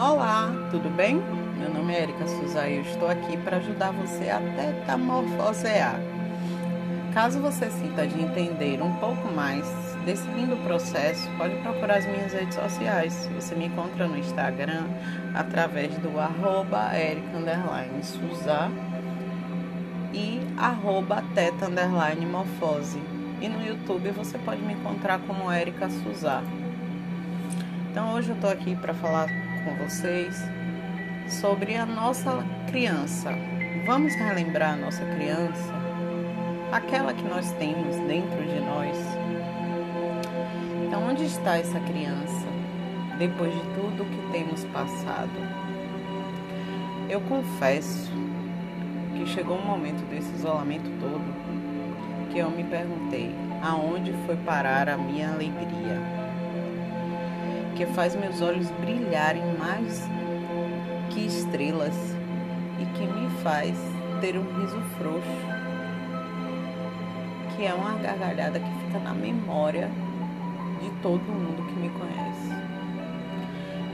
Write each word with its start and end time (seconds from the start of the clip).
Olá, 0.00 0.54
tudo 0.70 0.88
bem? 0.88 1.16
Meu 1.58 1.74
nome 1.74 1.92
é 1.92 2.04
Erika 2.04 2.24
Souza 2.28 2.68
e 2.68 2.76
eu 2.76 2.82
estou 2.82 3.08
aqui 3.08 3.36
para 3.36 3.56
ajudar 3.56 3.90
você 3.90 4.30
a 4.30 4.38
metamorfosear. 4.38 5.96
Caso 7.12 7.40
você 7.40 7.68
sinta 7.68 8.06
de 8.06 8.22
entender 8.22 8.80
um 8.80 8.94
pouco 8.98 9.26
mais 9.32 9.66
desse 10.04 10.24
lindo 10.28 10.56
processo, 10.58 11.28
pode 11.36 11.56
procurar 11.62 11.96
as 11.96 12.06
minhas 12.06 12.32
redes 12.32 12.54
sociais. 12.54 13.28
Você 13.34 13.56
me 13.56 13.66
encontra 13.66 14.06
no 14.06 14.16
Instagram 14.16 14.84
através 15.34 15.92
do 15.98 16.16
arroba 16.16 16.92
Souza 18.04 18.70
e 20.14 20.40
arroba 20.56 21.24
teta 21.34 21.68
morfose. 22.24 23.02
E 23.40 23.48
no 23.48 23.66
YouTube 23.66 24.12
você 24.12 24.38
pode 24.38 24.62
me 24.62 24.74
encontrar 24.74 25.18
como 25.26 25.52
Erika 25.52 25.90
Souza. 25.90 26.40
Então 27.90 28.14
hoje 28.14 28.28
eu 28.28 28.36
estou 28.36 28.48
aqui 28.48 28.76
para 28.76 28.94
falar 28.94 29.47
com 29.68 29.74
vocês 29.84 30.34
sobre 31.28 31.76
a 31.76 31.84
nossa 31.84 32.42
criança. 32.70 33.30
Vamos 33.84 34.14
relembrar 34.14 34.74
a 34.74 34.76
nossa 34.76 35.04
criança, 35.04 35.74
aquela 36.72 37.12
que 37.12 37.22
nós 37.24 37.52
temos 37.52 37.96
dentro 38.06 38.42
de 38.44 38.60
nós. 38.60 38.96
Então, 40.86 41.02
onde 41.02 41.24
está 41.24 41.58
essa 41.58 41.78
criança 41.80 42.46
depois 43.18 43.52
de 43.52 43.60
tudo 43.60 44.08
que 44.08 44.32
temos 44.32 44.64
passado? 44.66 45.28
Eu 47.10 47.20
confesso 47.22 48.10
que 49.16 49.26
chegou 49.26 49.58
um 49.58 49.66
momento 49.66 50.02
desse 50.08 50.32
isolamento 50.34 50.90
todo 51.00 51.48
que 52.30 52.38
eu 52.38 52.50
me 52.50 52.64
perguntei 52.64 53.34
aonde 53.62 54.12
foi 54.24 54.36
parar 54.36 54.88
a 54.88 54.96
minha 54.96 55.30
alegria 55.30 56.27
que 57.78 57.86
faz 57.86 58.16
meus 58.16 58.42
olhos 58.42 58.68
brilharem 58.80 59.56
mais 59.56 60.02
que 61.10 61.24
estrelas 61.24 61.94
e 62.80 62.84
que 62.86 63.06
me 63.06 63.30
faz 63.40 63.72
ter 64.20 64.36
um 64.36 64.42
riso 64.58 64.80
frouxo, 64.98 65.28
que 67.54 67.64
é 67.64 67.72
uma 67.72 67.94
gargalhada 67.94 68.58
que 68.58 68.70
fica 68.84 68.98
na 68.98 69.14
memória 69.14 69.88
de 70.82 70.90
todo 71.02 71.22
mundo 71.22 71.64
que 71.68 71.74
me 71.78 71.88
conhece. 71.90 72.50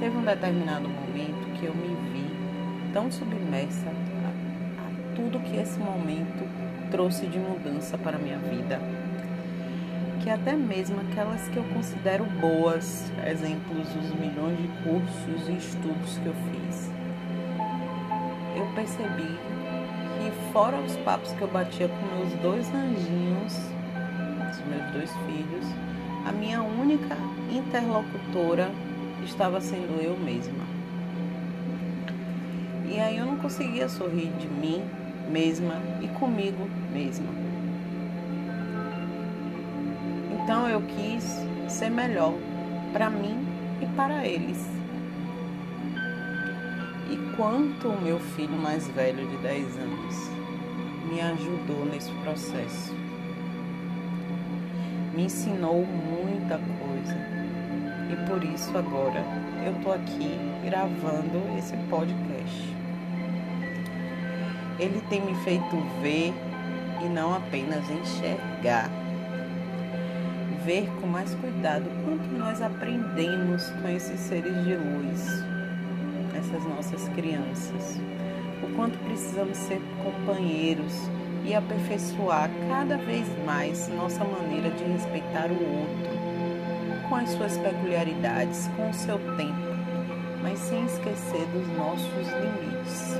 Teve 0.00 0.16
um 0.16 0.24
determinado 0.24 0.88
momento 0.88 1.60
que 1.60 1.66
eu 1.66 1.74
me 1.74 1.94
vi 2.14 2.92
tão 2.94 3.12
submersa 3.12 3.90
a, 3.90 4.86
a 4.86 5.14
tudo 5.14 5.38
que 5.40 5.54
esse 5.58 5.78
momento 5.78 6.48
trouxe 6.90 7.26
de 7.26 7.38
mudança 7.38 7.98
para 7.98 8.16
a 8.16 8.18
minha 8.18 8.38
vida 8.38 8.80
que 10.26 10.30
até 10.30 10.54
mesmo 10.54 11.00
aquelas 11.02 11.46
que 11.50 11.56
eu 11.56 11.62
considero 11.72 12.24
boas, 12.40 13.12
exemplos 13.24 13.86
dos 13.90 14.12
milhões 14.18 14.58
de 14.58 14.66
cursos 14.82 15.48
e 15.48 15.52
estudos 15.52 16.18
que 16.18 16.26
eu 16.26 16.34
fiz, 16.50 16.90
eu 18.56 18.66
percebi 18.74 19.38
que 20.18 20.52
fora 20.52 20.78
os 20.78 20.96
papos 20.96 21.30
que 21.30 21.42
eu 21.42 21.46
batia 21.46 21.86
com 21.88 22.16
meus 22.16 22.32
dois 22.40 22.66
anjinhos, 22.74 23.52
os 24.50 24.66
meus 24.66 24.90
dois 24.90 25.12
filhos, 25.26 25.64
a 26.26 26.32
minha 26.32 26.60
única 26.60 27.16
interlocutora 27.48 28.68
estava 29.24 29.60
sendo 29.60 30.02
eu 30.02 30.18
mesma. 30.18 30.64
E 32.84 32.98
aí 32.98 33.16
eu 33.16 33.26
não 33.26 33.36
conseguia 33.36 33.88
sorrir 33.88 34.32
de 34.40 34.48
mim 34.48 34.82
mesma 35.30 35.80
e 36.02 36.08
comigo 36.08 36.68
mesma. 36.92 37.45
Então 40.46 40.68
eu 40.68 40.80
quis 40.80 41.24
ser 41.66 41.90
melhor 41.90 42.32
para 42.92 43.10
mim 43.10 43.44
e 43.82 43.86
para 43.96 44.24
eles. 44.24 44.64
E 47.10 47.16
quanto 47.34 47.88
o 47.88 48.00
meu 48.00 48.20
filho 48.20 48.56
mais 48.56 48.86
velho 48.86 49.26
de 49.26 49.36
10 49.38 49.76
anos 49.76 50.30
me 51.10 51.20
ajudou 51.20 51.84
nesse 51.86 52.12
processo. 52.22 52.94
Me 55.16 55.24
ensinou 55.24 55.84
muita 55.84 56.60
coisa. 56.78 57.18
E 58.12 58.28
por 58.28 58.44
isso 58.44 58.70
agora 58.78 59.24
eu 59.66 59.74
tô 59.82 59.90
aqui 59.90 60.38
gravando 60.64 61.42
esse 61.58 61.76
podcast. 61.90 62.72
Ele 64.78 65.02
tem 65.10 65.22
me 65.22 65.34
feito 65.42 65.76
ver 66.00 66.32
e 67.04 67.08
não 67.08 67.34
apenas 67.34 67.90
enxergar 67.90 68.88
ver 70.66 70.90
com 71.00 71.06
mais 71.06 71.32
cuidado 71.36 71.84
quanto 72.04 72.26
nós 72.36 72.60
aprendemos 72.60 73.70
com 73.70 73.88
esses 73.88 74.18
seres 74.18 74.52
de 74.64 74.74
luz, 74.74 75.44
essas 76.36 76.64
nossas 76.64 77.08
crianças. 77.10 78.00
O 78.64 78.74
quanto 78.74 78.98
precisamos 78.98 79.56
ser 79.56 79.80
companheiros 80.02 80.92
e 81.44 81.54
aperfeiçoar 81.54 82.50
cada 82.68 82.96
vez 82.96 83.28
mais 83.44 83.88
nossa 83.90 84.24
maneira 84.24 84.68
de 84.70 84.82
respeitar 84.82 85.52
o 85.52 85.78
outro, 85.78 87.08
com 87.08 87.14
as 87.14 87.30
suas 87.30 87.56
peculiaridades, 87.58 88.68
com 88.76 88.90
o 88.90 88.94
seu 88.94 89.18
tempo, 89.36 89.68
mas 90.42 90.58
sem 90.58 90.84
esquecer 90.84 91.46
dos 91.52 91.68
nossos 91.76 92.26
limites. 92.42 93.14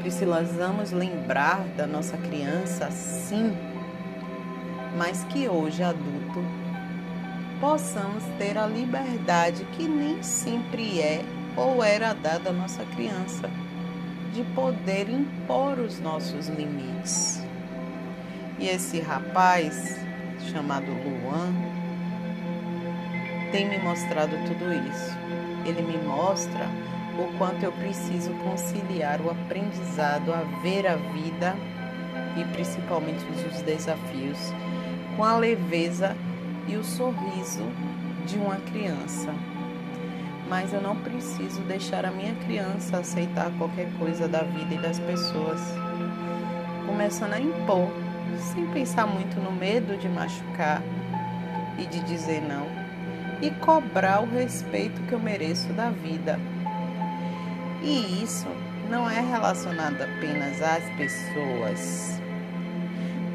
Precisamos 0.00 0.90
lembrar 0.90 1.60
da 1.76 1.86
nossa 1.86 2.16
criança, 2.16 2.90
sim, 2.90 3.54
mas 4.96 5.24
que 5.24 5.48
hoje 5.48 5.82
adulto 5.82 6.44
possamos 7.60 8.22
ter 8.38 8.58
a 8.58 8.66
liberdade 8.66 9.64
que 9.72 9.88
nem 9.88 10.22
sempre 10.22 11.00
é 11.00 11.24
ou 11.56 11.82
era 11.82 12.12
dada 12.12 12.50
à 12.50 12.52
nossa 12.52 12.84
criança, 12.84 13.48
de 14.32 14.42
poder 14.54 15.08
impor 15.08 15.78
os 15.78 16.00
nossos 16.00 16.48
limites. 16.48 17.42
E 18.58 18.68
esse 18.68 19.00
rapaz, 19.00 19.96
chamado 20.52 20.86
Luan, 20.86 21.52
tem 23.52 23.68
me 23.68 23.78
mostrado 23.78 24.36
tudo 24.46 24.72
isso. 24.90 25.16
Ele 25.64 25.82
me 25.82 25.98
mostra 25.98 26.68
o 27.18 27.38
quanto 27.38 27.62
eu 27.62 27.72
preciso 27.72 28.30
conciliar 28.42 29.20
o 29.20 29.30
aprendizado 29.30 30.32
a 30.32 30.42
ver 30.60 30.86
a 30.86 30.96
vida 30.96 31.56
e 32.36 32.44
principalmente 32.52 33.24
os 33.24 33.62
desafios 33.62 34.52
com 35.16 35.24
a 35.24 35.36
leveza 35.36 36.16
e 36.66 36.76
o 36.76 36.84
sorriso 36.84 37.64
de 38.26 38.36
uma 38.38 38.56
criança. 38.56 39.32
Mas 40.48 40.72
eu 40.72 40.80
não 40.80 40.96
preciso 40.96 41.60
deixar 41.62 42.04
a 42.04 42.10
minha 42.10 42.34
criança 42.46 42.98
aceitar 42.98 43.50
qualquer 43.58 43.90
coisa 43.98 44.28
da 44.28 44.42
vida 44.42 44.74
e 44.74 44.78
das 44.78 44.98
pessoas, 44.98 45.60
começando 46.86 47.32
a 47.32 47.40
impor, 47.40 47.88
sem 48.52 48.66
pensar 48.66 49.06
muito 49.06 49.40
no 49.40 49.52
medo 49.52 49.96
de 49.96 50.08
machucar 50.08 50.82
e 51.78 51.86
de 51.86 52.00
dizer 52.00 52.42
não, 52.42 52.66
e 53.40 53.50
cobrar 53.50 54.22
o 54.22 54.30
respeito 54.30 55.00
que 55.02 55.12
eu 55.12 55.20
mereço 55.20 55.72
da 55.72 55.90
vida. 55.90 56.38
E 57.86 58.22
isso 58.24 58.48
não 58.88 59.08
é 59.10 59.20
relacionado 59.20 60.00
apenas 60.00 60.62
às 60.62 60.84
pessoas, 60.96 62.18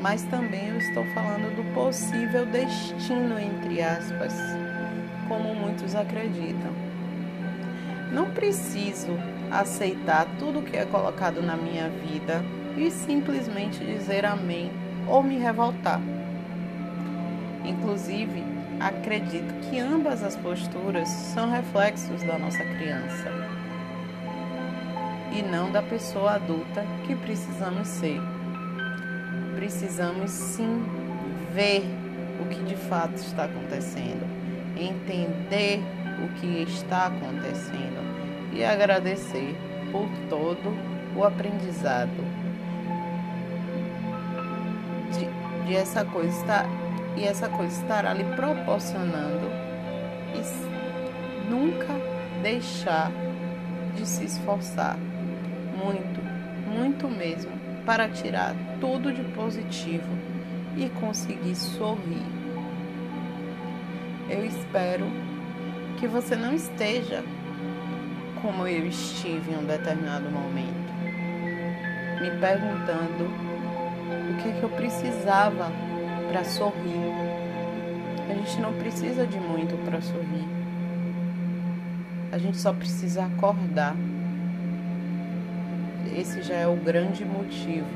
mas 0.00 0.22
também 0.22 0.68
eu 0.68 0.78
estou 0.78 1.04
falando 1.12 1.54
do 1.54 1.74
possível 1.74 2.46
destino, 2.46 3.38
entre 3.38 3.82
aspas, 3.82 4.32
como 5.28 5.54
muitos 5.54 5.94
acreditam. 5.94 6.72
Não 8.10 8.30
preciso 8.30 9.18
aceitar 9.50 10.26
tudo 10.38 10.62
que 10.62 10.78
é 10.78 10.86
colocado 10.86 11.42
na 11.42 11.54
minha 11.54 11.90
vida 11.90 12.42
e 12.74 12.90
simplesmente 12.90 13.84
dizer 13.84 14.24
amém 14.24 14.72
ou 15.06 15.22
me 15.22 15.36
revoltar. 15.36 16.00
Inclusive, 17.66 18.42
acredito 18.80 19.52
que 19.68 19.78
ambas 19.78 20.22
as 20.22 20.36
posturas 20.36 21.06
são 21.10 21.50
reflexos 21.50 22.22
da 22.22 22.38
nossa 22.38 22.64
criança 22.64 23.57
e 25.32 25.42
não 25.42 25.70
da 25.70 25.82
pessoa 25.82 26.32
adulta 26.32 26.84
que 27.06 27.14
precisamos 27.14 27.88
ser. 27.88 28.20
Precisamos 29.54 30.30
sim 30.30 30.84
ver 31.52 31.84
o 32.40 32.46
que 32.46 32.62
de 32.62 32.76
fato 32.76 33.16
está 33.16 33.44
acontecendo, 33.44 34.26
entender 34.76 35.80
o 36.24 36.28
que 36.40 36.62
está 36.62 37.06
acontecendo 37.06 37.98
e 38.52 38.64
agradecer 38.64 39.56
por 39.90 40.08
todo 40.28 40.74
o 41.16 41.24
aprendizado. 41.24 42.38
De, 45.12 45.66
de 45.66 45.76
essa 45.76 46.04
coisa 46.04 46.38
estar 46.40 46.66
e 47.16 47.24
essa 47.24 47.48
coisa 47.48 47.80
estará 47.80 48.12
lhe 48.14 48.24
proporcionando 48.36 49.50
e 50.34 51.50
nunca 51.50 51.94
deixar 52.42 53.10
de 53.96 54.06
se 54.06 54.24
esforçar 54.24 54.96
muito, 55.84 56.20
muito 56.68 57.08
mesmo 57.08 57.52
para 57.86 58.08
tirar 58.08 58.54
tudo 58.80 59.12
de 59.12 59.22
positivo 59.32 60.08
e 60.76 60.88
conseguir 61.00 61.54
sorrir. 61.54 62.26
Eu 64.28 64.44
espero 64.44 65.06
que 65.98 66.06
você 66.06 66.36
não 66.36 66.52
esteja 66.52 67.24
como 68.42 68.66
eu 68.66 68.86
estive 68.86 69.52
em 69.52 69.56
um 69.56 69.64
determinado 69.64 70.30
momento, 70.30 70.92
me 72.20 72.30
perguntando 72.38 73.24
o 74.30 74.42
que, 74.42 74.52
que 74.52 74.62
eu 74.62 74.68
precisava 74.70 75.72
para 76.28 76.44
sorrir. 76.44 77.12
A 78.30 78.34
gente 78.34 78.60
não 78.60 78.72
precisa 78.74 79.26
de 79.26 79.40
muito 79.40 79.76
para 79.84 80.00
sorrir. 80.00 80.46
A 82.30 82.38
gente 82.38 82.58
só 82.58 82.72
precisa 82.72 83.24
acordar. 83.24 83.96
Esse 86.18 86.42
já 86.42 86.56
é 86.56 86.66
o 86.66 86.74
grande 86.74 87.24
motivo 87.24 87.86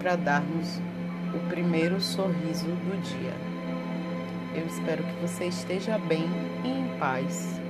para 0.00 0.16
darmos 0.16 0.80
o 1.32 1.48
primeiro 1.48 2.00
sorriso 2.00 2.66
do 2.66 3.00
dia. 3.00 3.34
Eu 4.52 4.66
espero 4.66 5.04
que 5.04 5.12
você 5.20 5.44
esteja 5.44 5.96
bem 5.96 6.24
e 6.64 6.68
em 6.68 6.98
paz 6.98 7.60